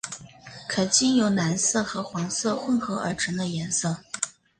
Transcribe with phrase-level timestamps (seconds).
[0.67, 3.97] 可经由蓝色和黄色混和而成的颜色。